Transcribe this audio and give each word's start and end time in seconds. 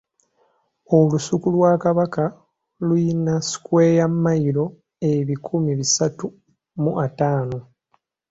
Olusuku 0.97 1.47
lwa 1.55 1.73
Kabaka 1.83 2.25
lulina 2.85 3.33
sikweya 3.49 4.05
mmayiro 4.11 4.65
ebikumi 5.13 5.71
bisatu 5.79 6.27
mu 6.81 6.91
ataano. 7.05 7.59